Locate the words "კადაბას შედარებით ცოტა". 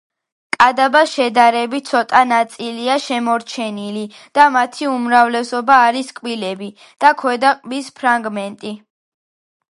0.55-2.21